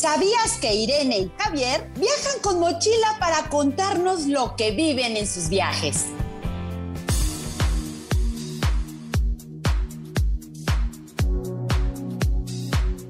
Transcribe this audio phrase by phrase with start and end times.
[0.00, 5.50] ¿Sabías que Irene y Javier viajan con mochila para contarnos lo que viven en sus
[5.50, 6.06] viajes?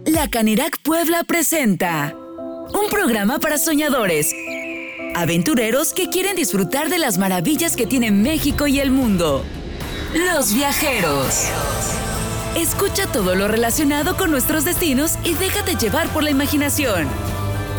[0.04, 4.34] La Canirac Puebla presenta un programa para soñadores,
[5.14, 9.44] aventureros que quieren disfrutar de las maravillas que tiene México y el mundo.
[10.12, 11.46] Los viajeros.
[12.56, 17.08] Escucha todo lo relacionado con nuestros destinos y déjate llevar por la imaginación.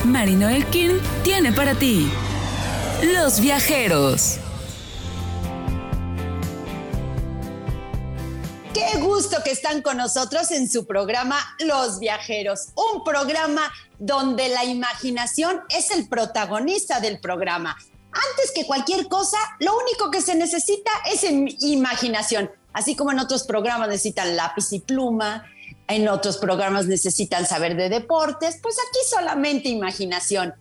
[0.06, 2.10] Marino Elkin tiene para ti
[3.04, 4.38] Los Viajeros.
[8.74, 14.64] Qué gusto que están con nosotros en su programa Los Viajeros, un programa donde la
[14.64, 17.78] imaginación es el protagonista del programa.
[18.14, 21.24] Antes que cualquier cosa, lo único que se necesita es
[21.60, 22.50] imaginación.
[22.74, 25.46] Así como en otros programas necesitan lápiz y pluma,
[25.88, 30.54] en otros programas necesitan saber de deportes, pues aquí solamente imaginación.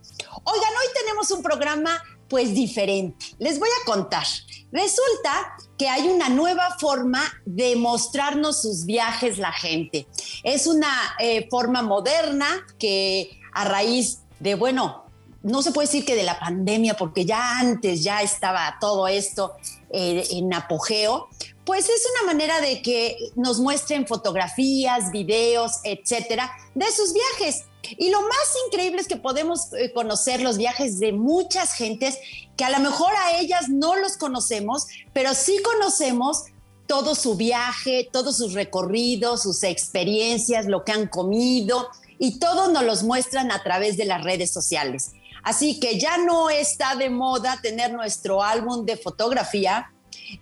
[0.45, 3.27] Oigan, hoy tenemos un programa pues diferente.
[3.39, 4.25] Les voy a contar.
[4.73, 10.07] Resulta que hay una nueva forma de mostrarnos sus viajes la gente.
[10.45, 12.47] Es una eh, forma moderna
[12.79, 15.05] que a raíz de, bueno,
[15.43, 19.57] no se puede decir que de la pandemia, porque ya antes ya estaba todo esto
[19.93, 21.29] eh, en apogeo,
[21.65, 27.65] pues es una manera de que nos muestren fotografías, videos, etcétera, de sus viajes.
[27.97, 32.19] Y lo más increíble es que podemos eh, conocer los viajes de muchas gentes
[32.57, 36.45] que a lo mejor a ellas no los conocemos, pero sí conocemos
[36.87, 42.85] todo su viaje, todos sus recorridos, sus experiencias, lo que han comido y todo nos
[42.85, 45.13] los muestran a través de las redes sociales.
[45.43, 49.93] Así que ya no está de moda tener nuestro álbum de fotografía,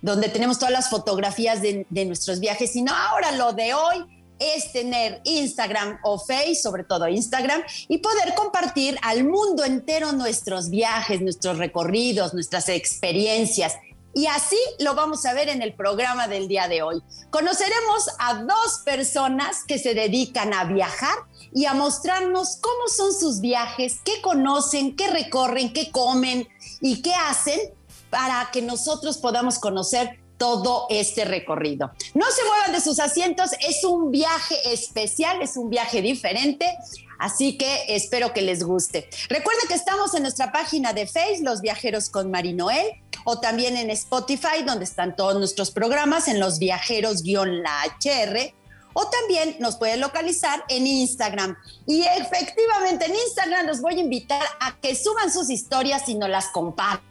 [0.01, 4.05] donde tenemos todas las fotografías de, nuestros viajes, sino ahora lo de hoy
[4.39, 10.69] es tener Instagram o Face, sobre todo Instagram, y poder compartir al mundo entero nuestros
[10.69, 13.73] viajes, nuestros recorridos, nuestras experiencias.
[14.19, 17.01] Y así lo vamos a ver en el programa del día de hoy.
[17.29, 21.15] Conoceremos a dos personas que se dedican a viajar
[21.55, 26.49] y a mostrarnos cómo son sus viajes, qué conocen, qué recorren, qué comen
[26.81, 27.61] y qué hacen
[28.09, 31.89] para que nosotros podamos conocer todo este recorrido.
[32.13, 36.77] No se muevan de sus asientos, es un viaje especial, es un viaje diferente,
[37.19, 39.09] así que espero que les guste.
[39.29, 42.87] Recuerden que estamos en nuestra página de Facebook, Los Viajeros con Marinoel,
[43.25, 48.53] o también en Spotify, donde están todos nuestros programas, en Los Viajeros-la HR,
[48.93, 51.55] o también nos pueden localizar en Instagram.
[51.85, 56.29] Y efectivamente en Instagram los voy a invitar a que suban sus historias y nos
[56.29, 57.03] las compartan.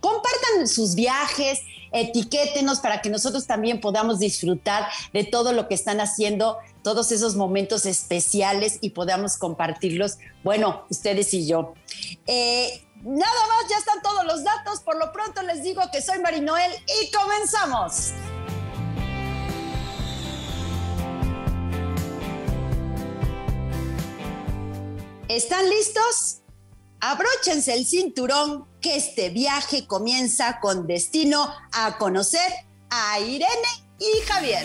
[0.00, 1.60] Compartan sus viajes,
[1.92, 7.34] etiquétenos para que nosotros también podamos disfrutar de todo lo que están haciendo, todos esos
[7.34, 11.74] momentos especiales y podamos compartirlos, bueno, ustedes y yo.
[12.26, 14.80] Eh, nada más, ya están todos los datos.
[14.80, 16.70] Por lo pronto les digo que soy Marinoel
[17.02, 18.12] y comenzamos.
[25.26, 26.42] ¿Están listos?
[27.00, 32.52] Abróchense el cinturón que este viaje comienza con destino a conocer
[32.90, 33.68] a Irene
[33.98, 34.64] y Javier.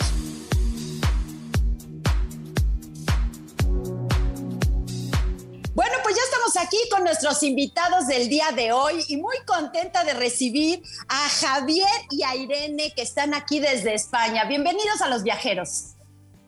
[5.80, 10.04] Bueno, pues ya estamos aquí con nuestros invitados del día de hoy y muy contenta
[10.04, 14.44] de recibir a Javier y a Irene que están aquí desde España.
[14.44, 15.94] Bienvenidos a los viajeros.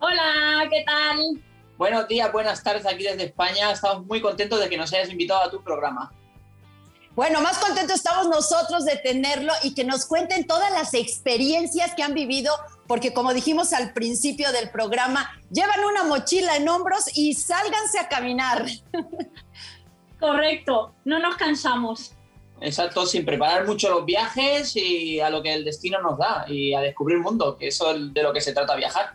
[0.01, 1.43] Hola, ¿qué tal?
[1.79, 3.73] Buenos días, buenas tardes aquí desde España.
[3.73, 6.13] Estamos muy contentos de que nos hayas invitado a tu programa.
[7.15, 12.03] Bueno, más contentos estamos nosotros de tenerlo y que nos cuenten todas las experiencias que
[12.03, 12.55] han vivido,
[12.87, 18.09] porque como dijimos al principio del programa, llevan una mochila en hombros y sálganse a
[18.09, 18.67] caminar.
[20.21, 22.13] Correcto, no nos cansamos.
[22.61, 26.75] Exacto, sin preparar mucho los viajes y a lo que el destino nos da y
[26.75, 29.15] a descubrir el mundo, que eso es de lo que se trata viajar.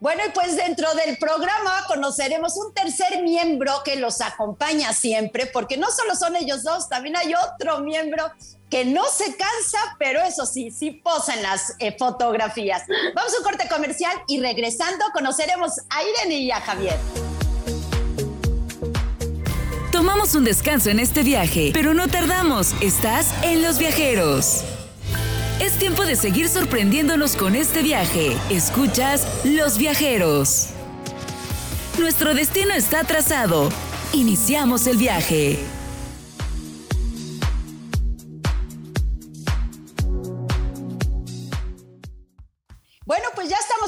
[0.00, 5.76] Bueno, y pues dentro del programa conoceremos un tercer miembro que los acompaña siempre, porque
[5.76, 8.30] no solo son ellos dos, también hay otro miembro
[8.70, 12.82] que no se cansa, pero eso sí, sí posa en las eh, fotografías.
[13.14, 16.98] Vamos a un corte comercial y regresando conoceremos a Irene y a Javier.
[19.90, 22.74] Tomamos un descanso en este viaje, pero no tardamos.
[22.80, 24.62] Estás en Los Viajeros.
[25.60, 28.36] Es tiempo de seguir sorprendiéndonos con este viaje.
[28.48, 30.68] Escuchas Los Viajeros.
[31.98, 33.70] Nuestro destino está trazado.
[34.12, 35.58] Iniciamos el viaje.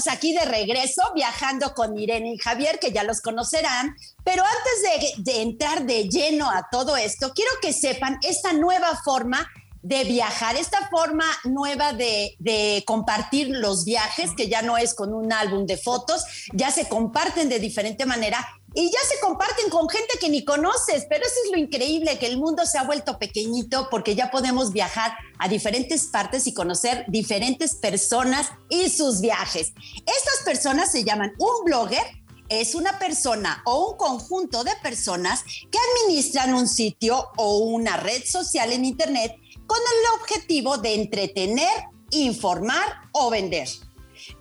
[0.08, 5.32] Aquí de regreso viajando con Irene y Javier, que ya los conocerán, pero antes de,
[5.32, 9.48] de entrar de lleno a todo esto, quiero que sepan esta nueva forma
[9.82, 15.32] de viajar, esta forma nueva de, compartir los viajes, que ya no es con un
[15.32, 20.18] álbum de fotos, ya se comparten de diferente manera y ya se comparten con gente
[20.20, 23.88] que ni conoces, pero eso es lo increíble, que el mundo se ha vuelto pequeñito
[23.90, 29.72] porque ya podemos viajar a diferentes partes y conocer diferentes personas y sus viajes.
[29.96, 32.20] Estas personas se llaman un blogger
[32.50, 38.24] es una persona o un conjunto de personas que administran un sitio o una red
[38.24, 41.70] social en Internet con el objetivo de entretener,
[42.10, 43.68] informar o vender.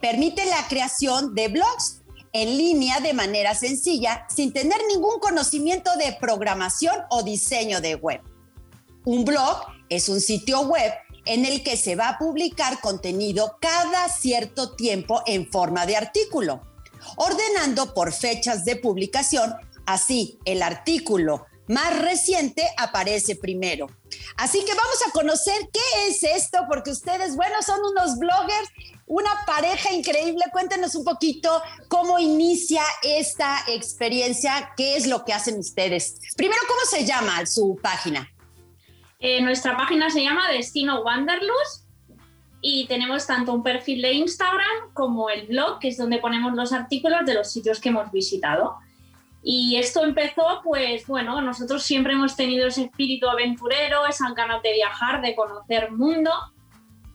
[0.01, 1.98] Permite la creación de blogs
[2.33, 8.21] en línea de manera sencilla sin tener ningún conocimiento de programación o diseño de web.
[9.05, 10.93] Un blog es un sitio web
[11.25, 16.61] en el que se va a publicar contenido cada cierto tiempo en forma de artículo,
[17.17, 19.53] ordenando por fechas de publicación,
[19.85, 23.87] así el artículo más reciente aparece primero.
[24.35, 28.69] Así que vamos a conocer qué es esto, porque ustedes, bueno, son unos bloggers,
[29.05, 30.43] una pareja increíble.
[30.51, 36.19] Cuéntenos un poquito cómo inicia esta experiencia, qué es lo que hacen ustedes.
[36.35, 38.27] Primero, ¿cómo se llama su página?
[39.19, 41.85] Eh, nuestra página se llama Destino Wanderlust
[42.61, 46.73] y tenemos tanto un perfil de Instagram como el blog, que es donde ponemos los
[46.73, 48.77] artículos de los sitios que hemos visitado.
[49.43, 54.73] Y esto empezó, pues bueno, nosotros siempre hemos tenido ese espíritu aventurero, esas ganas de
[54.73, 56.31] viajar, de conocer mundo.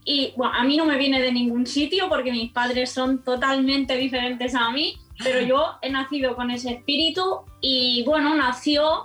[0.05, 3.97] Y bueno, a mí no me viene de ningún sitio porque mis padres son totalmente
[3.97, 9.05] diferentes a mí, pero yo he nacido con ese espíritu y bueno, nació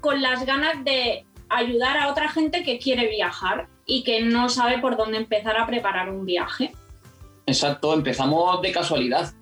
[0.00, 4.78] con las ganas de ayudar a otra gente que quiere viajar y que no sabe
[4.78, 6.72] por dónde empezar a preparar un viaje.
[7.46, 9.32] Exacto, empezamos de casualidad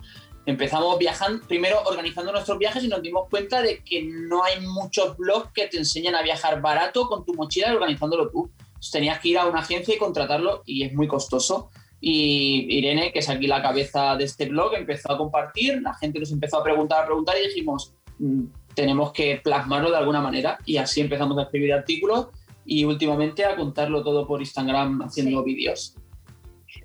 [0.47, 5.17] empezamos viajando, primero organizando nuestros viajes y nos dimos cuenta de que no hay muchos
[5.17, 8.51] blogs que te enseñan a viajar barato con tu mochila y organizándolo tú.
[8.93, 11.71] tenías que ir a una agencia y contratarlo y es muy costoso.
[12.01, 16.21] Y Irene, que es aquí la cabeza de este blog, empezó a compartir, la gente
[16.21, 18.45] nos empezó a preguntar, a preguntar y dijimos, mm,
[18.75, 22.27] tenemos que plasmarlo de alguna manera y así empezamos a escribir artículos
[22.67, 25.95] y últimamente a contarlo todo por Instagram haciendo vídeos.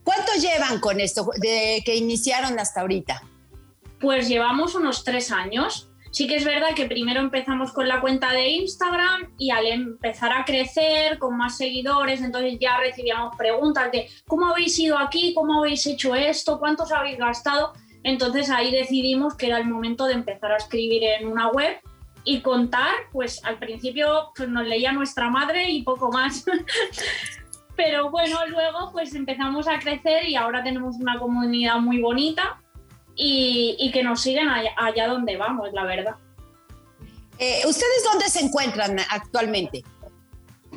[0.04, 3.22] ¿Cuánto llevan con esto de que iniciaron hasta ahorita?
[4.00, 5.90] Pues llevamos unos tres años.
[6.12, 10.32] Sí que es verdad que primero empezamos con la cuenta de Instagram y al empezar
[10.34, 15.60] a crecer con más seguidores, entonces ya recibíamos preguntas de cómo habéis ido aquí, cómo
[15.60, 17.74] habéis hecho esto, cuántos habéis gastado.
[18.04, 21.78] Entonces ahí decidimos que era el momento de empezar a escribir en una web
[22.24, 26.44] y contar, pues al principio pues, nos leía nuestra madre y poco más.
[27.76, 32.60] Pero bueno, luego pues empezamos a crecer y ahora tenemos una comunidad muy bonita
[33.22, 36.16] y, que nos sigan allá, donde vamos, la verdad.
[37.38, 39.84] Eh, ¿Ustedes dónde se encuentran actualmente?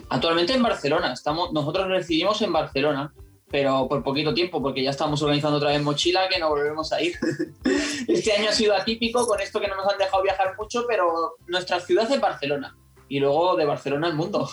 [0.08, 1.12] Actualmente en Barcelona.
[1.12, 3.12] Estamos, nosotros residimos en Barcelona,
[3.48, 7.00] pero por poquito tiempo, porque ya estamos organizando otra vez mochila que no volvemos a
[7.00, 7.14] ir.
[8.08, 11.36] este año ha sido atípico con esto que no nos han dejado viajar mucho, pero
[11.46, 12.76] nuestra ciudad es Barcelona
[13.08, 14.50] y luego de Barcelona al mundo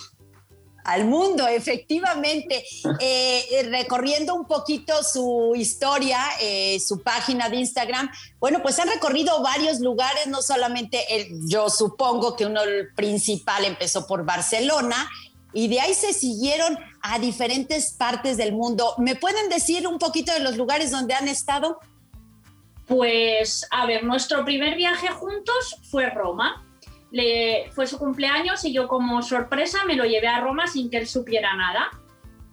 [0.90, 2.64] al mundo, efectivamente.
[3.00, 8.10] Eh, recorriendo un poquito su historia, eh, su página de Instagram,
[8.40, 11.00] bueno, pues han recorrido varios lugares, no solamente,
[11.48, 15.10] yo supongo que uno el principal empezó por Barcelona
[15.54, 18.94] y de ahí se siguieron a diferentes partes del mundo.
[18.98, 21.80] ¿Me pueden decir un poquito de los lugares donde han estado?
[22.88, 26.66] Pues, a ver, nuestro primer viaje juntos fue Roma
[27.12, 30.98] le, fue su cumpleaños y yo como sorpresa me lo llevé a Roma sin que
[30.98, 31.90] él supiera nada.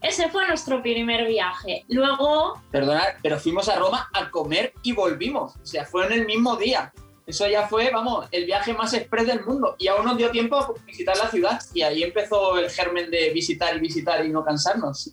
[0.00, 1.84] Ese fue nuestro primer viaje.
[1.88, 2.62] Luego...
[2.70, 5.56] Perdonad, pero fuimos a Roma a comer y volvimos.
[5.56, 6.92] O sea, fue en el mismo día.
[7.26, 9.75] Eso ya fue, vamos, el viaje más express del mundo.
[9.78, 13.30] Y aún nos dio tiempo a visitar la ciudad y ahí empezó el germen de
[13.30, 15.12] visitar y visitar y no cansarnos.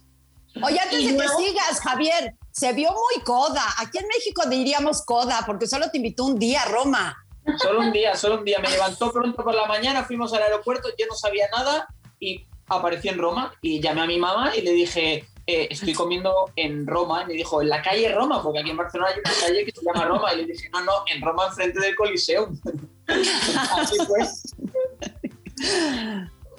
[0.62, 3.64] Oye, antes de que sigas, Javier, se vio muy coda.
[3.80, 7.23] Aquí en México diríamos coda porque solo te invitó un día a Roma.
[7.58, 8.60] Solo un día, solo un día.
[8.60, 11.88] Me levantó pronto por la mañana, fuimos al aeropuerto, yo no sabía nada
[12.20, 16.52] y aparecí en Roma y llamé a mi mamá y le dije, eh, estoy comiendo
[16.56, 17.24] en Roma.
[17.24, 19.72] Y me dijo, en la calle Roma, porque aquí en Barcelona hay una calle que
[19.72, 20.34] se llama Roma.
[20.34, 22.60] Y le dije, no, no, en Roma, enfrente del Coliseum.
[23.08, 24.20] Así fue.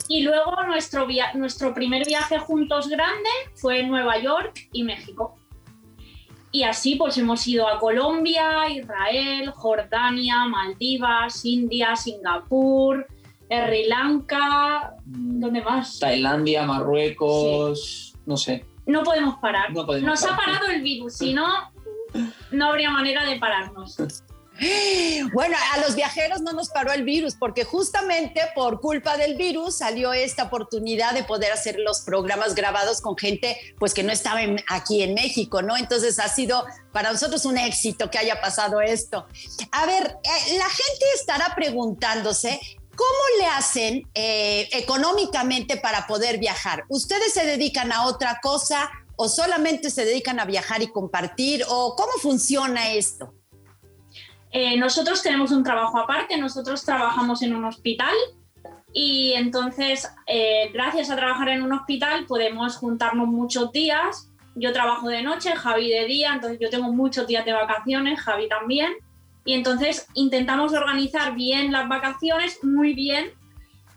[0.08, 5.34] Y luego nuestro, nuestro primer viaje juntos grande fue en Nueva York y México.
[6.54, 13.08] Y así pues hemos ido a Colombia, Israel, Jordania, Maldivas, India, Singapur,
[13.49, 15.99] Sri Lanka, ¿dónde más?
[15.99, 18.64] Tailandia, Marruecos, no sé.
[18.87, 19.73] No podemos parar.
[19.73, 21.73] Nos ha parado el virus, si no,
[22.52, 23.96] no habría manera de pararnos.
[25.32, 29.78] Bueno, a los viajeros no nos paró el virus, porque justamente por culpa del virus
[29.78, 34.40] salió esta oportunidad de poder hacer los programas grabados con gente pues que no estaba
[34.68, 35.76] aquí en México, ¿no?
[35.76, 39.26] Entonces ha sido para nosotros un éxito que haya pasado esto.
[39.73, 42.61] A ver, eh, la gente estará preguntándose
[42.96, 46.84] ¿Cómo le hacen eh, económicamente para poder viajar?
[46.88, 51.64] ¿Ustedes se dedican a otra cosa o solamente se dedican a viajar y compartir?
[51.68, 53.34] ¿O cómo funciona esto?
[54.56, 58.14] Eh, nosotros tenemos un trabajo aparte, nosotros trabajamos en un hospital
[58.92, 64.30] y entonces eh, gracias a trabajar en un hospital podemos juntarnos muchos días.
[64.54, 68.49] Yo trabajo de noche, Javi de día, entonces yo tengo muchos días de vacaciones, Javi
[68.49, 68.92] también.
[69.44, 73.32] Y entonces intentamos organizar bien las vacaciones, muy bien,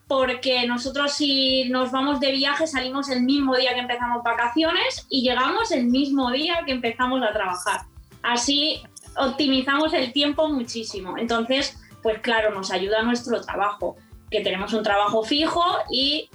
[0.08, 5.22] porque nosotros si nos vamos de viaje salimos el mismo día que empezamos vacaciones y
[5.22, 7.82] llegamos el mismo día que empezamos a trabajar.
[8.24, 8.82] Así
[9.18, 11.18] optimizamos el tiempo muchísimo.
[11.18, 13.96] Entonces, pues claro, nos ayuda nuestro trabajo,
[14.30, 16.30] que tenemos un trabajo fijo y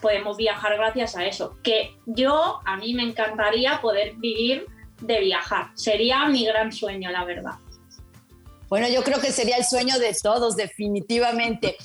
[0.00, 1.56] podemos viajar gracias a eso.
[1.62, 4.66] Que yo, a mí me encantaría poder vivir
[5.00, 5.70] de viajar.
[5.74, 7.54] Sería mi gran sueño, la verdad.
[8.68, 11.76] Bueno, yo creo que sería el sueño de todos, definitivamente.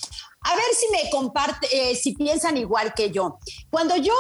[0.42, 3.38] A ver si me comparte, eh, si piensan igual que yo.
[3.70, 4.14] Cuando yo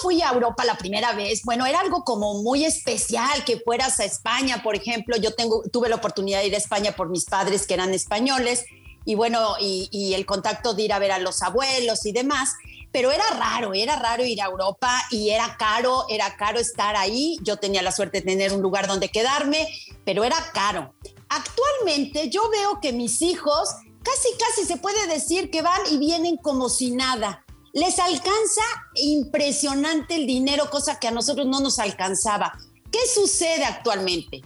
[0.00, 4.04] fui a Europa la primera vez, bueno, era algo como muy especial que fueras a
[4.04, 5.16] España, por ejemplo.
[5.16, 8.64] Yo tengo, tuve la oportunidad de ir a España por mis padres que eran españoles
[9.04, 12.54] y bueno, y, el contacto de ir a ver a los abuelos y demás.
[12.92, 17.38] Pero era raro, era raro ir a Europa y era caro, era caro estar ahí.
[17.42, 19.66] Yo tenía la suerte de tener un lugar donde quedarme,
[20.04, 20.94] pero era caro.
[21.30, 23.70] Actualmente yo veo que mis hijos
[24.02, 28.62] casi, casi se puede decir que van y vienen como si nada les alcanza
[28.94, 32.58] impresionante el dinero, cosa que a nosotros no nos alcanzaba.
[32.90, 34.42] ¿Qué sucede actualmente?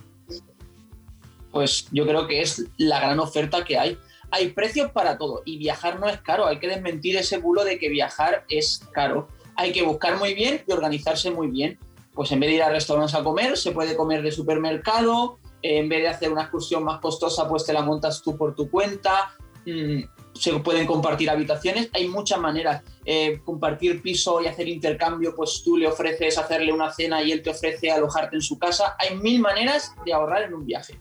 [1.51, 3.99] Pues yo creo que es la gran oferta que hay.
[4.31, 6.47] Hay precios para todo y viajar no es caro.
[6.47, 9.29] Hay que desmentir ese bulo de que viajar es caro.
[9.57, 11.79] Hay que buscar muy bien y organizarse muy bien.
[12.13, 15.39] Pues en vez de ir a restaurantes a comer, se puede comer de supermercado.
[15.63, 18.71] En vez de hacer una excursión más costosa, pues te la montas tú por tu
[18.71, 19.35] cuenta.
[19.65, 20.03] Mm,
[20.37, 22.83] se pueden compartir habitaciones, hay muchas maneras.
[23.05, 27.43] Eh, compartir piso y hacer intercambio, pues tú le ofreces hacerle una cena y él
[27.43, 28.97] te ofrece alojarte en su casa.
[28.99, 30.99] Hay mil maneras de ahorrar en un viaje.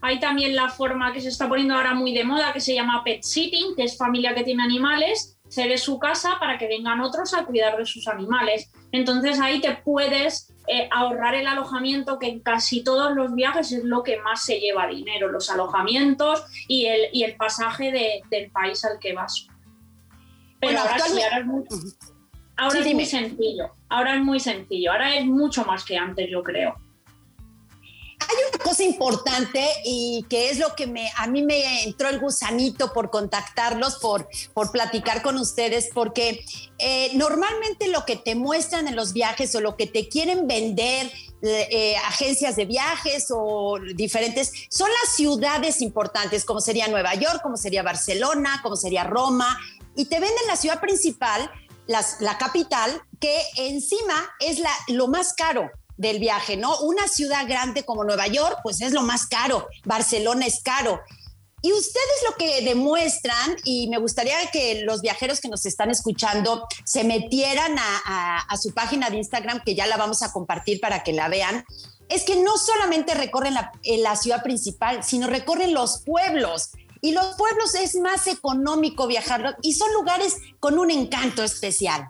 [0.00, 3.02] Hay también la forma que se está poniendo ahora muy de moda, que se llama
[3.04, 7.34] pet sitting, que es familia que tiene animales, cede su casa para que vengan otros
[7.34, 8.72] a cuidar de sus animales.
[8.90, 13.84] Entonces ahí te puedes eh, ahorrar el alojamiento, que en casi todos los viajes es
[13.84, 18.82] lo que más se lleva dinero, los alojamientos y el, y el pasaje del país
[18.84, 19.46] al que vas.
[20.58, 21.64] Pero ahora sí, ahora es, muy,
[22.56, 26.42] ahora es muy sencillo, ahora es muy sencillo, ahora es mucho más que antes, yo
[26.42, 26.76] creo.
[28.28, 32.18] Hay una cosa importante y que es lo que me, a mí me entró el
[32.18, 36.44] gusanito por contactarlos, por, por platicar con ustedes, porque
[36.78, 41.10] eh, normalmente lo que te muestran en los viajes o lo que te quieren vender
[41.42, 47.56] eh, agencias de viajes o diferentes, son las ciudades importantes, como sería Nueva York, como
[47.56, 49.58] sería Barcelona, como sería Roma,
[49.96, 51.50] y te venden la ciudad principal,
[51.86, 55.70] la capital, que encima es la, lo más caro
[56.02, 56.76] del viaje, ¿no?
[56.80, 61.00] Una ciudad grande como Nueva York, pues es lo más caro, Barcelona es caro.
[61.62, 66.66] Y ustedes lo que demuestran, y me gustaría que los viajeros que nos están escuchando
[66.84, 71.12] se metieran a, su página de Instagram, que ya la vamos a compartir para que
[71.12, 71.64] la vean,
[72.08, 76.70] es que no solamente recorren la, la ciudad principal, sino recorren los pueblos.
[77.00, 82.08] Y los pueblos es más económico viajar y son lugares con un encanto especial.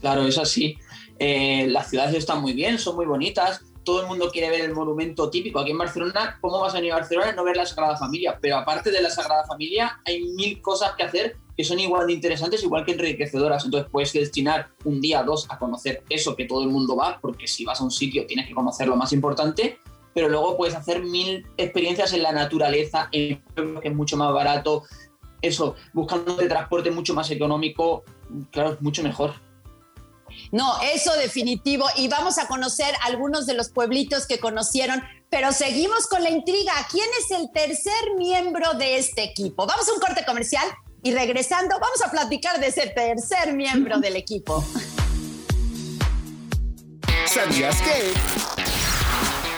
[0.00, 0.78] Claro, es así.
[1.18, 4.74] Eh, las ciudades están muy bien, son muy bonitas, todo el mundo quiere ver el
[4.74, 5.60] monumento típico.
[5.60, 8.36] Aquí en Barcelona, ¿cómo vas a venir a Barcelona y no ver la Sagrada Familia?
[8.42, 12.12] Pero aparte de la Sagrada Familia, hay mil cosas que hacer que son igual de
[12.12, 13.64] interesantes, igual que enriquecedoras.
[13.64, 17.46] Entonces puedes destinar un día, dos a conocer eso que todo el mundo va, porque
[17.46, 19.78] si vas a un sitio tienes que conocer lo más importante,
[20.12, 24.82] pero luego puedes hacer mil experiencias en la naturaleza, en que es mucho más barato.
[25.40, 28.04] Eso, buscando transporte mucho más económico,
[28.50, 29.45] claro, es mucho mejor.
[30.52, 31.86] No, eso definitivo.
[31.96, 36.72] Y vamos a conocer algunos de los pueblitos que conocieron, pero seguimos con la intriga.
[36.90, 39.66] ¿Quién es el tercer miembro de este equipo?
[39.66, 40.66] Vamos a un corte comercial
[41.02, 44.64] y regresando vamos a platicar de ese tercer miembro del equipo.
[47.26, 48.12] ¿Sabías que?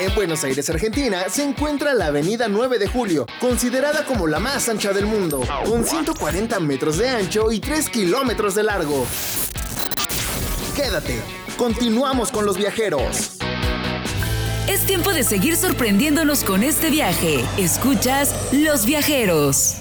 [0.01, 4.69] En Buenos Aires, Argentina, se encuentra la Avenida 9 de Julio, considerada como la más
[4.69, 9.07] ancha del mundo, con 140 metros de ancho y 3 kilómetros de largo.
[10.79, 11.21] Quédate,
[11.57, 13.33] continuamos con los viajeros.
[14.87, 17.45] tiempo de seguir sorprendiéndonos con este viaje.
[17.57, 19.75] Escuchas Los Viajeros.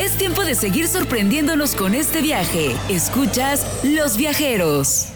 [0.00, 2.74] Es tiempo de seguir sorprendiéndonos con este viaje.
[2.88, 5.13] Escuchas Los Viajeros.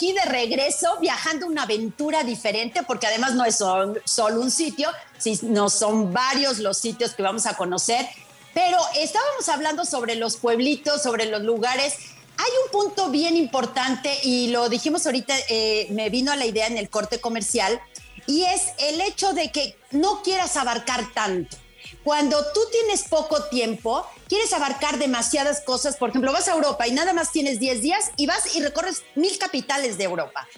[0.00, 4.88] Aquí de regreso, viajando una aventura diferente, porque además no es solo un sitio,
[5.18, 8.08] sino son varios los sitios que vamos a conocer.
[8.54, 11.96] Pero estábamos hablando sobre los pueblitos, sobre los lugares.
[12.38, 16.66] Hay un punto bien importante y lo dijimos ahorita, eh, me vino a la idea
[16.66, 17.78] en el corte comercial,
[18.26, 21.58] y es el hecho de que no quieras abarcar tanto.
[22.04, 25.96] Cuando tú tienes poco tiempo, quieres abarcar demasiadas cosas.
[25.96, 29.02] Por ejemplo, vas a Europa y nada más tienes 10 días y vas y recorres
[29.14, 30.48] mil capitales de Europa.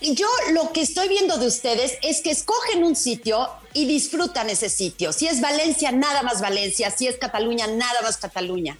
[0.00, 4.48] Y yo lo que estoy viendo de ustedes es que escogen un sitio y disfrutan
[4.48, 5.12] ese sitio.
[5.12, 6.90] Si es Valencia, nada más Valencia.
[6.90, 8.78] Si es Cataluña, nada más Cataluña.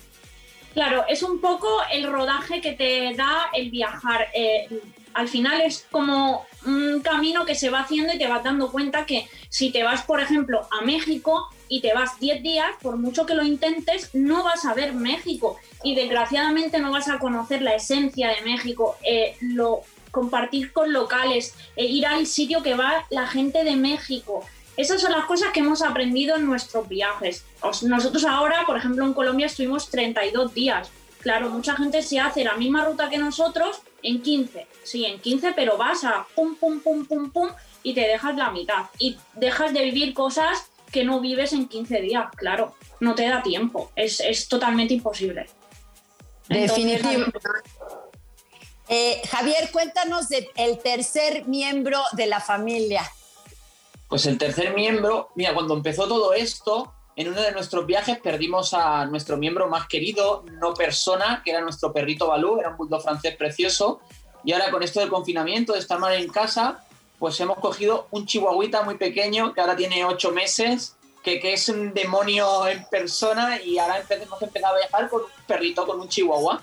[0.73, 4.28] Claro, es un poco el rodaje que te da el viajar.
[4.33, 4.69] Eh,
[5.14, 9.07] al final es como un camino que se va haciendo y te vas dando cuenta
[9.07, 13.26] que si te vas, por ejemplo, a México y te vas 10 días, por mucho
[13.26, 17.75] que lo intentes, no vas a ver México y desgraciadamente no vas a conocer la
[17.75, 23.26] esencia de México, eh, lo compartir con locales, e ir al sitio que va la
[23.26, 24.45] gente de México.
[24.76, 27.45] Esas son las cosas que hemos aprendido en nuestros viajes.
[27.83, 30.90] Nosotros ahora, por ejemplo, en Colombia estuvimos 32 días.
[31.21, 34.67] Claro, mucha gente se hace la misma ruta que nosotros en 15.
[34.83, 37.50] Sí, en 15, pero vas a pum, pum, pum, pum, pum
[37.83, 38.87] y te dejas la mitad.
[38.99, 42.75] Y dejas de vivir cosas que no vives en 15 días, claro.
[43.00, 43.93] No te da tiempo.
[43.97, 45.47] Es, es totalmente imposible.
[46.49, 47.39] Definitivamente.
[48.89, 50.49] Eh, Javier, cuéntanos del
[50.83, 53.09] tercer miembro de la familia.
[54.09, 58.73] Pues el tercer miembro, mira, cuando empezó todo esto, en uno de nuestros viajes perdimos
[58.73, 63.03] a nuestro miembro más querido, no persona, que era nuestro perrito Balú, era un bulldog
[63.03, 64.00] francés precioso.
[64.43, 66.83] Y ahora con esto del confinamiento, de estar mal en casa,
[67.19, 71.69] pues hemos cogido un chihuahuita muy pequeño, que ahora tiene ocho meses, que, que es
[71.69, 76.09] un demonio en persona y ahora hemos empezado a viajar con un perrito, con un
[76.09, 76.63] chihuahua.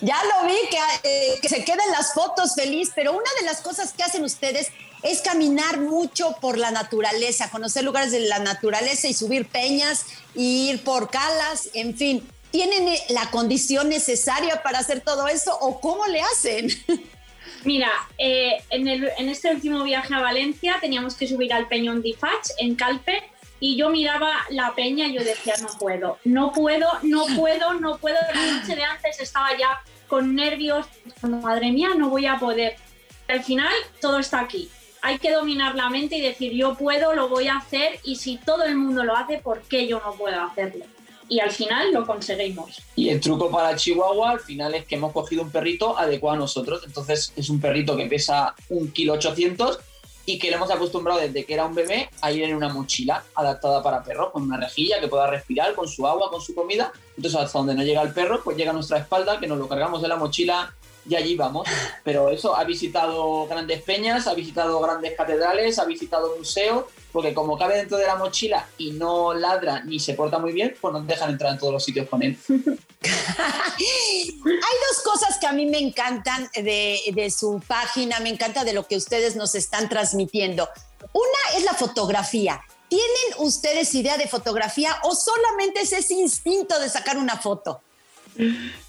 [0.00, 3.60] Ya lo vi, que, eh, que se queden las fotos feliz, pero una de las
[3.60, 9.08] cosas que hacen ustedes es caminar mucho por la naturaleza, conocer lugares de la naturaleza
[9.08, 12.26] y subir peñas, ir por calas, en fin.
[12.50, 16.68] ¿Tienen eh, la condición necesaria para hacer todo eso o cómo le hacen?
[17.64, 22.00] Mira, eh, en, el, en, este último viaje a Valencia teníamos que subir al Peñón
[22.00, 23.24] de Fach en Calpe
[23.58, 27.98] y yo miraba la peña y yo decía, no puedo, no puedo, no puedo, no
[27.98, 28.16] puedo.
[28.34, 30.86] La noche de antes estaba ya con nervios,
[31.22, 32.76] madre mía, no voy a poder.
[33.28, 34.70] Al final todo está aquí.
[35.06, 38.38] Hay que dominar la mente y decir, yo puedo, lo voy a hacer y si
[38.38, 40.84] todo el mundo lo hace, ¿por qué yo no puedo hacerlo?
[41.28, 42.82] Y al final lo conseguimos.
[42.96, 46.40] Y el truco para Chihuahua al final es que hemos cogido un perrito adecuado a
[46.40, 46.82] nosotros.
[46.84, 49.78] Entonces es un perrito que pesa un kilo 800
[50.24, 53.22] y que le hemos acostumbrado desde que era un bebé a ir en una mochila
[53.36, 56.92] adaptada para perro, con una rejilla que pueda respirar, con su agua, con su comida.
[57.16, 60.02] Entonces, hasta donde no llega el perro, pues llega nuestra espalda, que nos lo cargamos
[60.02, 60.74] de la mochila
[61.08, 61.68] y allí vamos.
[62.04, 67.56] Pero eso, ha visitado grandes peñas, ha visitado grandes catedrales, ha visitado museos, porque como
[67.56, 71.06] cabe dentro de la mochila y no ladra ni se porta muy bien, pues nos
[71.06, 72.36] dejan entrar en todos los sitios con él.
[72.48, 78.72] Hay dos cosas que a mí me encantan de, de, su página, me encanta de
[78.72, 80.68] lo que ustedes nos están transmitiendo.
[81.12, 82.60] Una es la fotografía.
[82.88, 83.06] ¿Tienen
[83.38, 87.80] ustedes idea de fotografía o solamente es ese instinto de sacar una foto?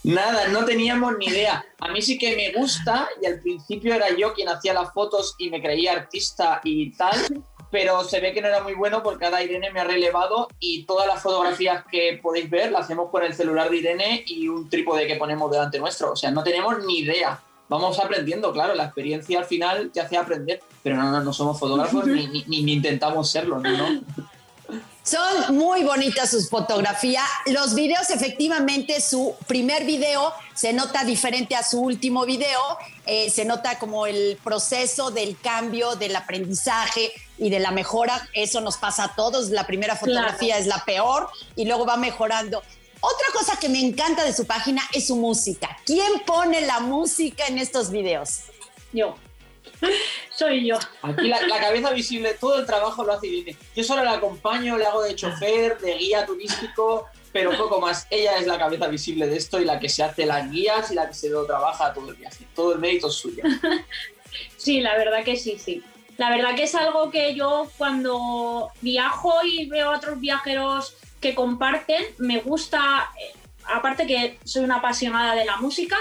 [0.04, 1.66] Nada, no teníamos ni idea.
[1.80, 5.36] A mí sí que me gusta y al principio era yo quien hacía las fotos
[5.38, 9.26] y me creía artista y tal, pero se ve que no era muy bueno porque
[9.26, 13.24] ahora Irene me ha relevado y todas las fotografías que podéis ver las hacemos con
[13.24, 16.14] el celular de Irene y un trípode que ponemos delante nuestro.
[16.14, 17.42] O sea, no tenemos ni idea.
[17.70, 21.60] Vamos aprendiendo, claro, la experiencia al final te hace aprender, pero no, no, no somos
[21.60, 24.02] fotógrafos ni, ni, ni, intentamos serlo, ¿no?
[25.08, 27.24] Son muy bonitas sus fotografías.
[27.46, 32.60] Los videos, efectivamente, su primer video se nota diferente a su último video.
[33.06, 38.28] Eh, se nota como el proceso del cambio, del aprendizaje y de la mejora.
[38.34, 39.50] Eso nos pasa a todos.
[39.50, 40.62] La primera fotografía claro.
[40.62, 42.62] es la peor y luego va mejorando.
[43.00, 45.78] Otra cosa que me encanta de su página es su música.
[45.86, 48.42] ¿Quién pone la música en estos videos?
[48.92, 49.16] Yo.
[50.36, 50.78] Soy yo.
[51.02, 53.58] Aquí la, la, cabeza visible, todo el trabajo lo hace Irene.
[53.76, 58.08] Yo solo la acompaño, le hago de chofer, de guía turístico, pero poco más.
[58.10, 60.96] Ella es la cabeza visible de esto y la que se hace las guías y
[60.96, 62.46] la que se lo trabaja todo el viaje.
[62.56, 63.44] Todo el mérito es suyo.
[64.58, 65.82] Sí, la verdad que sí, sí.
[66.18, 71.34] La verdad que es algo que yo cuando viajo y veo a otros viajeros que
[71.34, 73.10] comparten, me gusta
[73.68, 75.98] aparte que soy una apasionada de la música,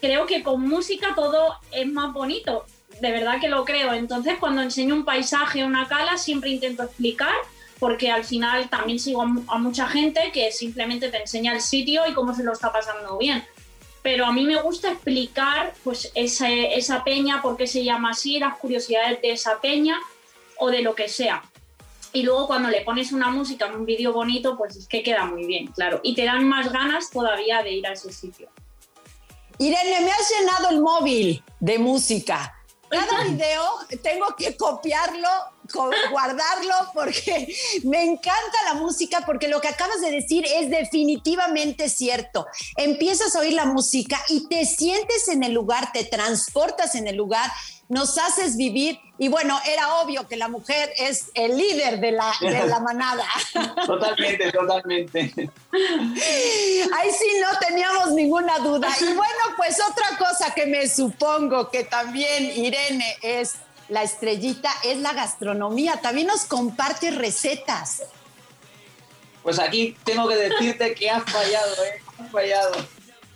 [0.00, 2.66] creo que con música todo es más bonito.
[3.00, 3.92] De verdad que lo creo.
[3.92, 7.34] Entonces, cuando enseño un paisaje, una cala, siempre intento explicar,
[7.78, 12.14] porque al final también sigo a mucha gente que simplemente te enseña el sitio y
[12.14, 13.44] cómo se lo está pasando bien
[14.06, 18.38] pero a mí me gusta explicar pues esa, esa peña, por qué se llama así,
[18.38, 19.98] las curiosidades de esa peña
[20.58, 21.42] o de lo que sea.
[22.12, 25.24] Y luego cuando le pones una música en un vídeo bonito, pues es que queda
[25.24, 25.98] muy bien, claro.
[26.04, 28.48] Y te dan más ganas todavía de ir a ese sitio.
[29.58, 32.55] Irene, me has llenado el móvil de música.
[32.88, 33.62] Cada video
[34.02, 35.28] tengo que copiarlo,
[36.10, 42.46] guardarlo, porque me encanta la música, porque lo que acabas de decir es definitivamente cierto.
[42.76, 47.16] Empiezas a oír la música y te sientes en el lugar, te transportas en el
[47.16, 47.50] lugar
[47.88, 48.98] nos haces vivir.
[49.18, 53.24] Y bueno, era obvio que la mujer es el líder de la, de la manada.
[53.86, 55.50] Totalmente, totalmente.
[55.72, 58.88] Ahí sí no teníamos ninguna duda.
[59.00, 63.54] Y bueno, pues otra cosa que me supongo que también Irene es
[63.88, 66.00] la estrellita es la gastronomía.
[66.00, 68.02] También nos comparte recetas.
[69.42, 72.02] Pues aquí tengo que decirte que has fallado, ¿eh?
[72.18, 72.72] Has fallado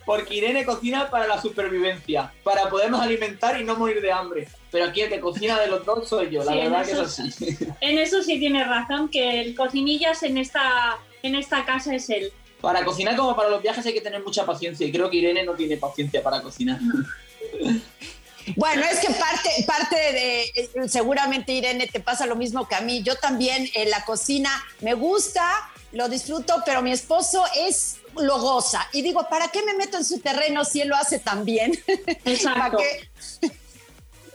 [0.05, 4.47] porque Irene cocina para la supervivencia, para podernos alimentar y no morir de hambre.
[4.71, 7.57] Pero aquí el que cocina de los dos soy yo, la verdad que es así.
[7.81, 12.31] En eso sí tienes razón, que el cocinillas en esta, en esta casa es él.
[12.61, 15.43] Para cocinar como para los viajes hay que tener mucha paciencia y creo que Irene
[15.43, 16.79] no tiene paciencia para cocinar.
[18.55, 22.81] Bueno, es que parte, parte de, eh, seguramente Irene te pasa lo mismo que a
[22.81, 23.03] mí.
[23.03, 28.87] Yo también en la cocina me gusta, lo disfruto, pero mi esposo es lo goza.
[28.93, 31.71] Y digo, ¿para qué me meto en su terreno si él lo hace tan bien?
[32.25, 32.77] Exacto.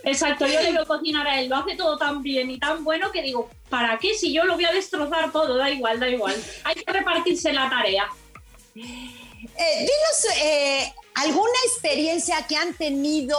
[0.03, 3.11] Exacto, yo le veo cocinar a él, lo hace todo tan bien y tan bueno
[3.11, 4.13] que digo, ¿para qué?
[4.13, 6.33] Si yo lo voy a destrozar todo, da igual, da igual.
[6.63, 8.07] Hay que repartirse la tarea.
[8.73, 13.37] Eh, dinos eh, alguna experiencia que han tenido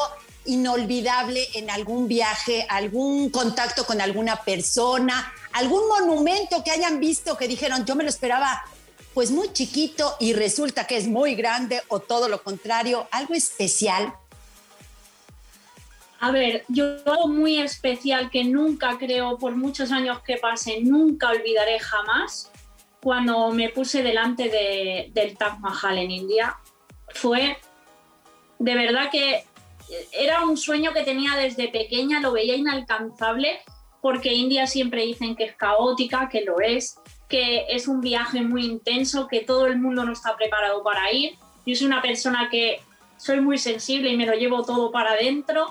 [0.49, 7.47] inolvidable en algún viaje, algún contacto con alguna persona, algún monumento que hayan visto que
[7.47, 8.65] dijeron, yo me lo esperaba
[9.13, 14.15] pues muy chiquito y resulta que es muy grande o todo lo contrario, algo especial.
[16.21, 21.29] A ver, yo algo muy especial que nunca creo, por muchos años que pasen, nunca
[21.29, 22.51] olvidaré jamás,
[23.03, 26.57] cuando me puse delante de, del Taj Mahal en India,
[27.11, 27.59] fue
[28.59, 29.45] de verdad que
[30.13, 33.61] era un sueño que tenía desde pequeña, lo veía inalcanzable,
[34.01, 36.99] porque India siempre dicen que es caótica, que lo es,
[37.29, 41.37] que es un viaje muy intenso, que todo el mundo no está preparado para ir.
[41.67, 42.81] Yo soy una persona que
[43.17, 45.67] soy muy sensible y me lo llevo todo para adentro,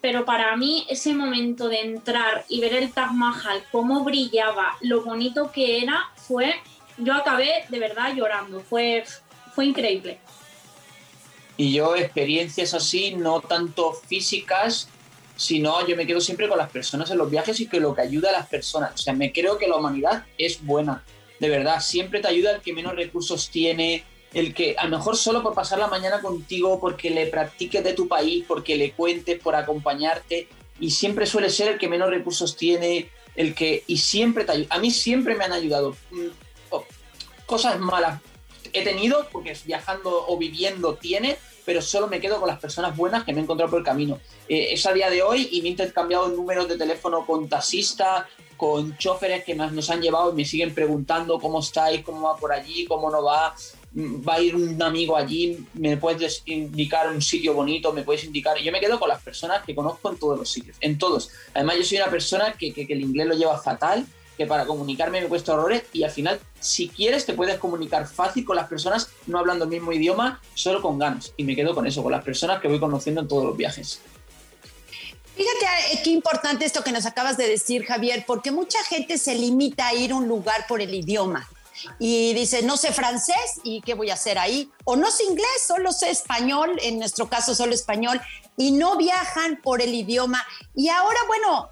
[0.00, 5.02] pero para mí ese momento de entrar y ver el Taj Mahal, cómo brillaba, lo
[5.02, 6.54] bonito que era, fue,
[6.98, 9.04] yo acabé de verdad llorando, fue,
[9.54, 10.20] fue increíble.
[11.56, 14.88] Y yo experiencias así, no tanto físicas,
[15.36, 17.94] si no, yo me quedo siempre con las personas en los viajes y que lo
[17.94, 18.92] que ayuda a las personas.
[18.94, 21.04] O sea, me creo que la humanidad es buena,
[21.38, 21.80] de verdad.
[21.80, 25.54] Siempre te ayuda el que menos recursos tiene, el que a lo mejor solo por
[25.54, 30.48] pasar la mañana contigo, porque le practiques de tu país, porque le cuentes, por acompañarte.
[30.80, 33.84] Y siempre suele ser el que menos recursos tiene, el que.
[33.86, 34.74] Y siempre te ayuda.
[34.74, 35.96] A mí siempre me han ayudado.
[36.10, 36.28] Mm,
[36.70, 36.84] oh,
[37.44, 38.20] cosas malas
[38.78, 43.24] he tenido, porque viajando o viviendo tiene, pero solo me quedo con las personas buenas
[43.24, 44.18] que me he encontrado por el camino.
[44.48, 48.24] Eh, es a día de hoy y me he intercambiado números de teléfono con taxistas,
[48.56, 52.52] con choferes que nos han llevado y me siguen preguntando cómo estáis, cómo va por
[52.52, 53.54] allí, cómo no va.
[53.98, 58.58] Va a ir un amigo allí, me puedes indicar un sitio bonito, me puedes indicar.
[58.58, 61.30] Yo me quedo con las personas que conozco en todos los sitios, en todos.
[61.54, 65.20] Además, yo soy una persona que, que el inglés lo lleva fatal que para comunicarme
[65.20, 69.08] me cuesta horrores y al final, si quieres, te puedes comunicar fácil con las personas
[69.26, 71.32] no hablando el mismo idioma, solo con ganas.
[71.36, 74.00] Y me quedo con eso, con las personas que voy conociendo en todos los viajes.
[75.36, 79.34] Fíjate eh, qué importante esto que nos acabas de decir, Javier, porque mucha gente se
[79.34, 81.48] limita a ir a un lugar por el idioma
[81.98, 85.62] y dice, no sé francés y qué voy a hacer ahí, o no sé inglés,
[85.66, 88.20] solo sé español, en nuestro caso solo español,
[88.56, 90.44] y no viajan por el idioma.
[90.74, 91.68] Y ahora, bueno,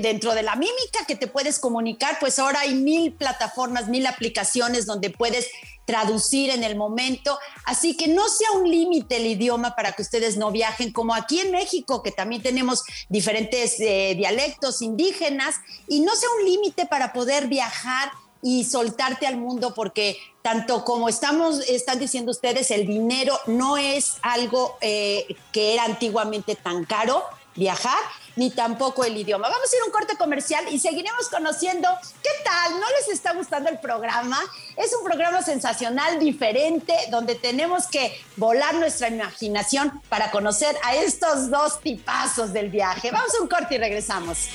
[0.00, 4.86] dentro de la mímica que te puedes comunicar, pues ahora hay mil plataformas, mil aplicaciones
[4.86, 5.48] donde puedes
[5.84, 7.38] traducir en el momento.
[7.64, 11.40] Así que no sea un límite el idioma para que ustedes no viajen, como aquí
[11.40, 15.56] en México, que también tenemos diferentes eh, dialectos indígenas,
[15.88, 18.10] y no sea un límite para poder viajar
[18.42, 24.14] y soltarte al mundo porque tanto como estamos, están diciendo ustedes, el dinero no es
[24.22, 27.22] algo eh, que era antiguamente tan caro
[27.54, 27.98] viajar,
[28.36, 29.48] ni tampoco el idioma.
[29.48, 31.88] Vamos a ir a un corte comercial y seguiremos conociendo
[32.22, 34.38] qué tal, ¿no les está gustando el programa?
[34.76, 41.50] Es un programa sensacional, diferente, donde tenemos que volar nuestra imaginación para conocer a estos
[41.50, 43.10] dos tipazos del viaje.
[43.10, 44.48] Vamos a un corte y regresamos.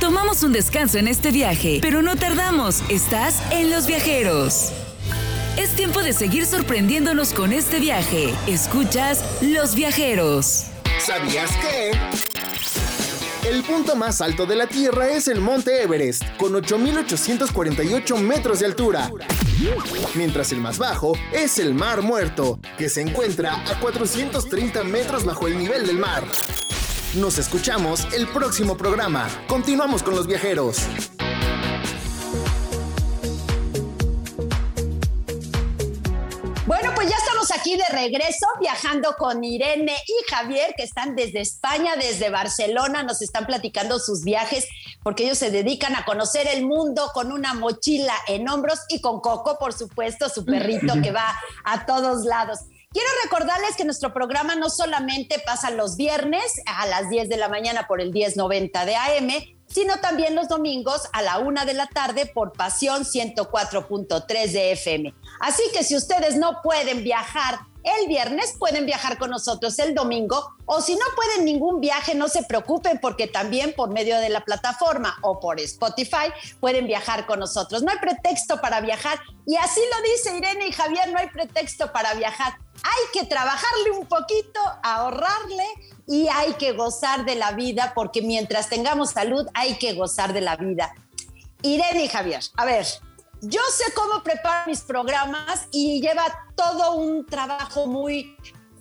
[0.00, 2.82] Tomamos un descanso en este viaje, pero no tardamos.
[2.88, 4.72] Estás en Los Viajeros.
[5.58, 8.32] Es tiempo de seguir sorprendiéndonos con este viaje.
[8.46, 10.66] Escuchas Los Viajeros.
[11.04, 11.90] ¿Sabías que?
[13.48, 18.66] El punto más alto de la Tierra es el Monte Everest, con 8.848 metros de
[18.66, 19.10] altura.
[20.14, 25.48] Mientras el más bajo es el Mar Muerto, que se encuentra a 430 metros bajo
[25.48, 26.22] el nivel del mar.
[27.16, 29.28] Nos escuchamos el próximo programa.
[29.48, 30.86] Continuamos con los viajeros.
[37.76, 43.46] De regreso viajando con Irene y Javier, que están desde España, desde Barcelona, nos están
[43.46, 44.66] platicando sus viajes,
[45.02, 49.20] porque ellos se dedican a conocer el mundo con una mochila en hombros y con
[49.20, 52.60] Coco, por supuesto, su perrito que va a todos lados.
[52.90, 57.48] Quiero recordarles que nuestro programa no solamente pasa los viernes a las 10 de la
[57.48, 61.86] mañana por el 1090 de AM, sino también los domingos a la una de la
[61.86, 65.14] tarde por Pasión 104.3 de FM.
[65.40, 70.56] Así que si ustedes no pueden viajar el viernes, pueden viajar con nosotros el domingo
[70.66, 74.44] o si no pueden ningún viaje, no se preocupen porque también por medio de la
[74.44, 77.82] plataforma o por Spotify pueden viajar con nosotros.
[77.82, 81.92] No hay pretexto para viajar y así lo dice Irene y Javier, no hay pretexto
[81.92, 82.58] para viajar.
[82.82, 85.64] Hay que trabajarle un poquito, ahorrarle
[86.06, 90.40] y hay que gozar de la vida porque mientras tengamos salud hay que gozar de
[90.40, 90.94] la vida.
[91.62, 92.86] Irene y Javier, a ver,
[93.40, 98.36] yo sé cómo preparo mis programas y lleva todo un trabajo muy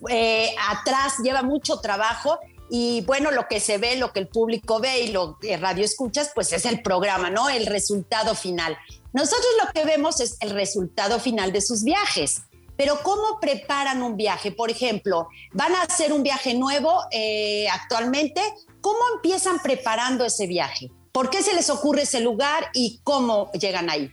[0.10, 4.80] eh, atrás, lleva mucho trabajo y bueno, lo que se ve, lo que el público
[4.80, 7.50] ve y lo que radio escuchas, pues es el programa, ¿no?
[7.50, 8.78] El resultado final.
[9.14, 12.42] Nosotros lo que vemos es el resultado final de sus viajes.
[12.78, 14.52] Pero ¿cómo preparan un viaje?
[14.52, 18.42] Por ejemplo, van a hacer un viaje nuevo eh, actualmente.
[18.82, 20.92] ¿Cómo empiezan preparando ese viaje?
[21.12, 24.12] ¿Por qué se les ocurre ese lugar y cómo llegan ahí?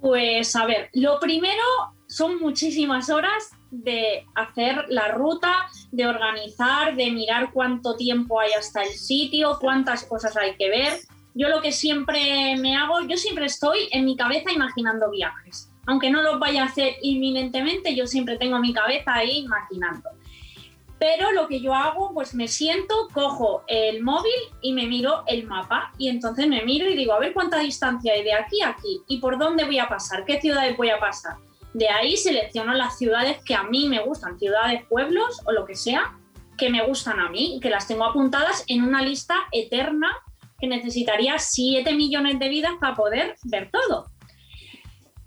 [0.00, 1.62] Pues a ver, lo primero
[2.06, 5.52] son muchísimas horas de hacer la ruta,
[5.90, 11.00] de organizar, de mirar cuánto tiempo hay hasta el sitio, cuántas cosas hay que ver.
[11.34, 16.10] Yo lo que siempre me hago, yo siempre estoy en mi cabeza imaginando viajes aunque
[16.10, 20.10] no lo vaya a hacer inminentemente, yo siempre tengo mi cabeza ahí imaginando.
[20.98, 25.46] Pero lo que yo hago, pues me siento, cojo el móvil y me miro el
[25.46, 25.92] mapa.
[25.96, 29.00] Y entonces me miro y digo, a ver cuánta distancia hay de aquí a aquí
[29.08, 31.36] y por dónde voy a pasar, qué ciudades voy a pasar.
[31.72, 35.74] De ahí selecciono las ciudades que a mí me gustan, ciudades, pueblos o lo que
[35.74, 36.18] sea,
[36.58, 40.10] que me gustan a mí y que las tengo apuntadas en una lista eterna
[40.60, 44.10] que necesitaría 7 millones de vidas para poder ver todo.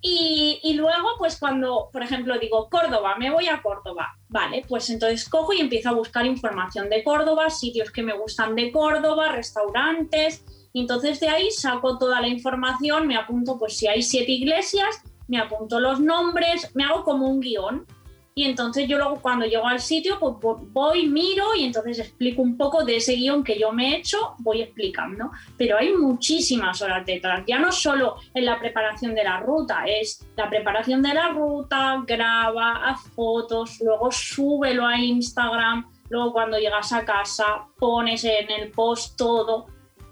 [0.05, 5.29] Y, luego, pues cuando, por ejemplo, digo Córdoba, me voy a Córdoba, vale, pues entonces
[5.29, 10.43] cojo y empiezo a buscar información de Córdoba, sitios que me gustan de Córdoba, restaurantes,
[10.73, 15.01] y entonces de ahí saco toda la información, me apunto, pues si hay siete iglesias,
[15.29, 17.87] me apunto los nombres, me hago como un guion
[18.35, 22.57] y entonces yo luego cuando llego al sitio, pues voy, miro y entonces explico un
[22.57, 25.31] poco de ese guion que yo me he hecho, voy explicando.
[25.57, 30.25] Pero hay muchísimas horas detrás, ya no solo en la preparación de la ruta, es
[30.35, 36.91] la preparación de la ruta, graba, haz fotos, luego súbelo a Instagram, luego cuando llegas
[36.91, 39.67] a casa pones en el post todo.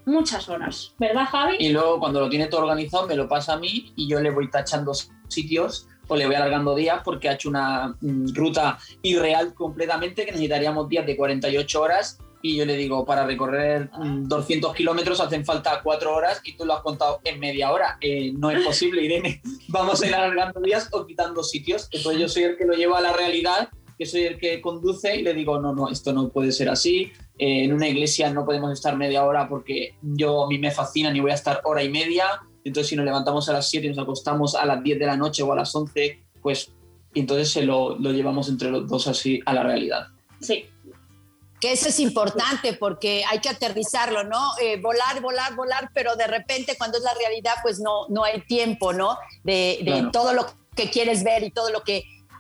[0.06, 1.58] Muchas horas, ¿verdad Javi?
[1.60, 4.32] Y luego cuando lo tiene todo organizado me lo pasa a mí y yo le
[4.32, 4.94] voy tachando
[5.28, 10.32] sitios o le voy alargando días porque ha hecho una mm, ruta irreal completamente que
[10.32, 15.46] necesitaríamos días de 48 horas y yo le digo, para recorrer 200 mm, kilómetros hacen
[15.46, 17.98] falta 4 horas y tú lo has contado en media hora.
[18.02, 19.42] Eh, no es posible, Irene.
[19.70, 21.88] Vamos a ir alargando días o quitando sitios.
[21.92, 25.16] Entonces yo soy el que lo lleva a la realidad, que soy el que conduce
[25.16, 27.14] y le digo, no, no, esto no puede ser así.
[27.38, 31.10] Eh, en una iglesia no podemos estar media hora porque yo a mí me fascina
[31.10, 32.26] ni voy a estar hora y media
[32.64, 35.18] entonces, si nos levantamos a las 7 y nos acostamos a las 10 de la
[35.18, 36.72] noche o a las 11, pues
[37.14, 40.08] entonces se lo, lo llevamos entre los dos así a la realidad.
[40.40, 40.66] Sí,
[41.62, 44.52] que eso es importante porque hay que aterrizarlo, ¿no?
[44.60, 48.42] Eh, volar, volar, volar, pero de repente cuando es la realidad, pues no, no hay
[48.42, 49.16] tiempo, ¿no?
[49.44, 51.98] De, de todo lo que quieres ver y todo lo que...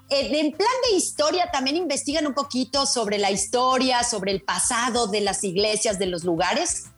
[0.10, 5.06] Eh, en plan de historia también investigan un poquito sobre la historia, sobre el pasado
[5.06, 6.90] de las iglesias, de los lugares.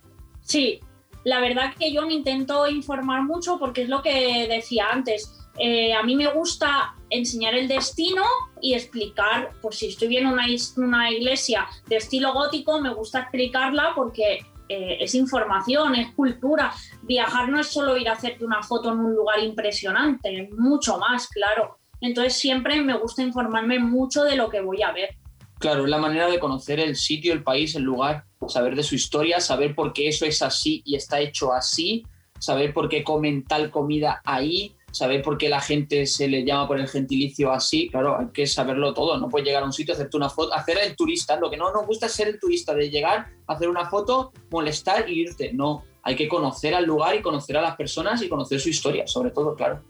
[0.41, 0.79] Sí,
[1.23, 5.39] la verdad que yo me intento informar mucho porque es lo que decía antes.
[5.59, 8.23] Eh, a mí me gusta enseñar el destino
[8.59, 10.31] y explicar, pues si estoy viendo
[10.77, 16.73] una, iglesia de estilo gótico, me gusta explicarla porque eh, es información, es cultura.
[17.03, 21.27] Viajar no es solo ir a hacerte una foto en un lugar impresionante, mucho más,
[21.27, 21.77] claro.
[22.01, 25.15] Entonces siempre me gusta informarme mucho de lo que voy a ver.
[25.63, 28.95] Claro, es la manera de conocer el sitio, el país, el lugar, saber de su
[28.95, 32.05] historia, saber por qué eso es así y está hecho así,
[32.37, 36.67] saber por qué comen tal comida ahí, saber por qué la gente se le llama
[36.67, 39.93] por el gentilicio así, claro, hay que saberlo todo, no puedes llegar a un sitio,
[39.93, 42.73] hacerte una foto, hacer el turista, lo que no nos gusta es ser el turista,
[42.73, 47.21] de llegar, hacer una foto, molestar y irte, no, hay que conocer al lugar y
[47.21, 49.81] conocer a las personas y conocer su historia, sobre todo, claro.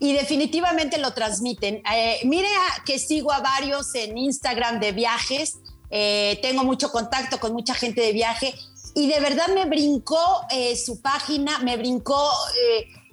[0.00, 1.82] Y definitivamente lo transmiten.
[1.92, 2.48] Eh, mire
[2.84, 5.58] que sigo a varios en Instagram de viajes,
[5.90, 8.54] eh, tengo mucho contacto con mucha gente de viaje
[8.94, 12.30] y de verdad me brincó eh, su página, me brincó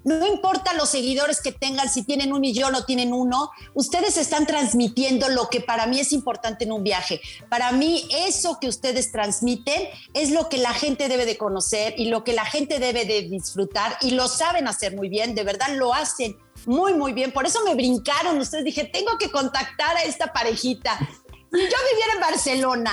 [0.04, 4.46] no importa los seguidores que tengan, si tienen un millón o tienen uno, ustedes están
[4.48, 7.22] transmitiendo lo que para mí es importante en un viaje.
[7.50, 9.82] Para mí eso que ustedes transmiten
[10.14, 13.24] es lo que la gente debe de conocer y lo que la gente debe de
[13.24, 17.32] disfrutar y lo saben hacer muy bien, de verdad lo hacen muy, muy bien.
[17.32, 20.98] Por eso me brincaron ustedes, dije, tengo que contactar a esta parejita.
[20.98, 22.92] Si yo viviera en Barcelona,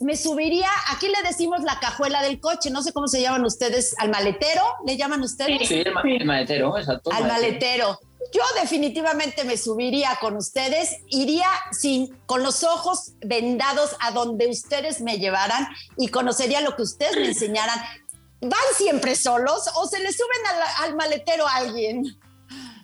[0.00, 3.94] me subiría, aquí le decimos la cajuela del coche, no sé cómo se llaman ustedes,
[3.98, 5.68] al maletero, ¿le llaman ustedes?
[5.68, 7.10] Sí, el, maletero, exacto.
[7.12, 7.98] Al maletero.
[8.32, 15.00] Yo definitivamente me subiría con ustedes, iría sin, con los ojos vendados a donde ustedes
[15.00, 15.66] me llevaran
[15.98, 17.78] y conocería lo que ustedes me enseñaran.
[18.40, 20.40] ¿Van siempre solos o se le suben
[20.82, 22.04] al, maletero a alguien?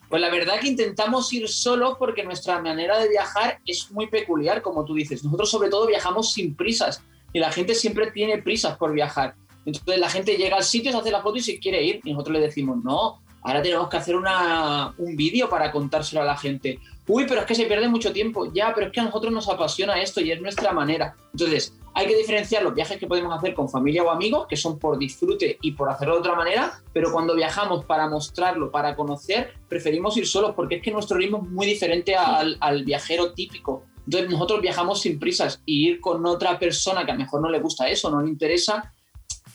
[0.09, 4.63] Pues la verdad que intentamos ir solos porque nuestra manera de viajar es muy peculiar,
[4.63, 5.23] como tú dices.
[5.23, 9.35] Nosotros sobre todo viajamos sin prisas y la gente siempre tiene prisas por viajar.
[9.67, 12.01] Entonces la gente llega al sitio, se hace la foto y se quiere ir.
[12.05, 16.39] Y nosotros le decimos, no, ahora tenemos que hacer un vídeo para contárselo a la
[16.39, 16.79] gente.
[17.07, 18.51] Uy, pero es que se pierde mucho tiempo.
[18.53, 21.17] Ya, pero es que a nosotros nos apasiona esto y es nuestra manera.
[21.33, 24.79] Entonces, hay que diferenciar los viajes que podemos hacer con familia o amigos, que son
[24.79, 29.55] por disfrute y por hacerlo de otra manera, pero cuando viajamos para mostrarlo, para conocer,
[29.69, 33.85] preferimos ir solos porque es que nuestro ritmo es muy diferente al, al viajero típico.
[34.05, 37.51] Entonces nosotros viajamos sin prisas y ir con otra persona que a lo mejor no
[37.51, 38.95] le gusta eso, no le interesa,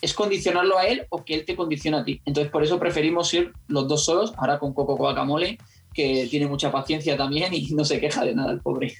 [0.04, 2.22] es condicionarlo a él o que él te condiciona a ti.
[2.26, 5.58] Entonces por eso preferimos ir los dos solos, ahora con Coco Guacamole,
[5.93, 8.95] que tiene mucha paciencia también y no se queja de nada el pobre.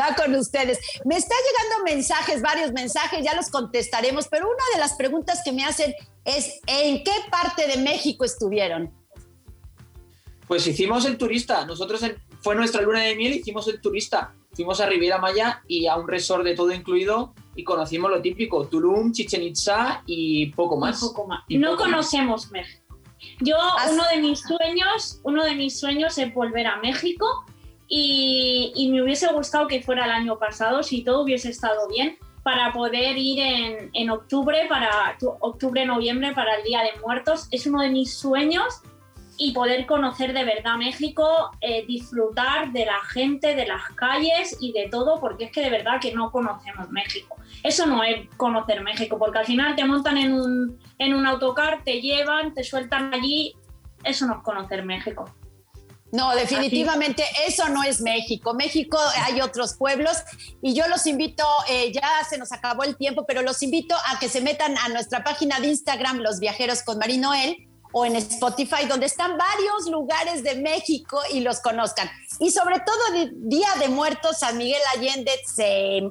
[0.00, 0.78] Va con ustedes.
[1.04, 5.52] Me está llegando mensajes, varios mensajes, ya los contestaremos, pero una de las preguntas que
[5.52, 5.94] me hacen
[6.24, 8.92] es, ¿en qué parte de México estuvieron?
[10.46, 11.64] Pues hicimos el turista.
[11.64, 12.04] Nosotros
[12.40, 14.34] fue nuestra luna de miel, hicimos el turista.
[14.52, 18.66] Fuimos a Riviera Maya y a un resort de todo incluido y conocimos lo típico,
[18.66, 21.00] Tulum, Chichen Itza y poco más.
[21.00, 21.44] poco más.
[21.48, 22.89] no conocemos México.
[23.40, 23.56] Yo,
[23.90, 27.26] uno de mis sueños, uno de mis sueños es volver a México
[27.88, 32.18] y, y, me hubiese gustado que fuera el año pasado, si todo hubiese estado bien,
[32.42, 37.48] para poder ir en, en octubre, para octubre, noviembre, para el Día de Muertos.
[37.50, 38.82] Es uno de mis sueños
[39.42, 44.72] y poder conocer de verdad México, eh, disfrutar de la gente, de las calles y
[44.72, 47.36] de todo, porque es que de verdad que no conocemos México.
[47.62, 51.82] Eso no es conocer México, porque al final te montan en un, en un autocar,
[51.84, 53.54] te llevan, te sueltan allí,
[54.04, 55.24] eso no es conocer México.
[56.12, 58.52] No, definitivamente eso no es México.
[58.52, 60.18] México hay otros pueblos
[60.60, 64.18] y yo los invito, eh, ya se nos acabó el tiempo, pero los invito a
[64.18, 68.86] que se metan a nuestra página de Instagram, Los Viajeros con Marinoel, o en Spotify,
[68.88, 72.10] donde están varios lugares de México y los conozcan.
[72.38, 75.32] Y sobre todo Día de Muertos, San Miguel Allende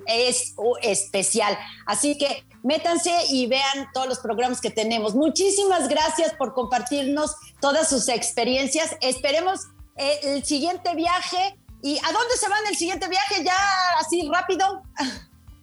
[0.05, 1.57] es especial.
[1.85, 5.15] Así que métanse y vean todos los programas que tenemos.
[5.15, 8.95] Muchísimas gracias por compartirnos todas sus experiencias.
[9.01, 9.61] Esperemos
[9.95, 11.57] eh, el siguiente viaje.
[11.81, 13.43] ¿Y a dónde se van el siguiente viaje?
[13.43, 13.57] Ya
[13.99, 14.83] así rápido.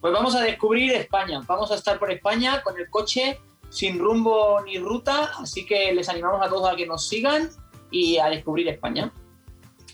[0.00, 1.40] Pues vamos a descubrir España.
[1.46, 6.09] Vamos a estar por España con el coche sin rumbo ni ruta, así que les
[6.09, 7.50] animamos a todos a que nos sigan
[7.90, 9.12] y a descubrir España.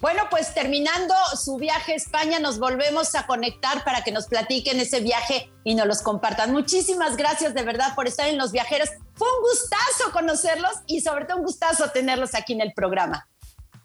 [0.03, 4.81] Bueno, pues terminando su viaje a España, nos volvemos a conectar para que nos platiquen
[4.81, 6.51] ese viaje y nos los compartan.
[6.51, 8.89] Muchísimas gracias de verdad por estar en Los Viajeros.
[9.15, 13.29] Fue un gustazo conocerlos y sobre todo un gustazo tenerlos aquí en el programa.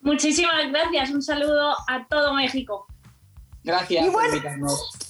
[0.01, 1.11] Muchísimas gracias.
[1.11, 2.87] Un saludo a todo México.
[3.63, 5.06] Gracias por invitarnos.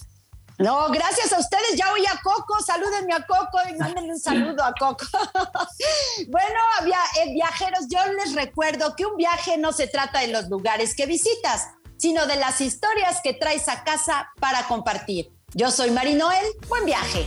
[0.58, 1.76] No, gracias a ustedes.
[1.76, 2.60] Ya oí a Coco.
[2.64, 5.06] Salúdenme a Coco y mándenle un saludo a Coco.
[6.28, 10.94] bueno, eh, viajeros, yo les recuerdo que un viaje no se trata de los lugares
[10.94, 15.32] que visitas, sino de las historias que traes a casa para compartir.
[15.54, 16.46] Yo soy Mari Noel.
[16.68, 17.26] Buen viaje.